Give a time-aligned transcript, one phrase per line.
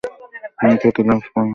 [0.57, 0.75] তিনি
[0.81, 1.47] খ্যাতি লাভ করেন।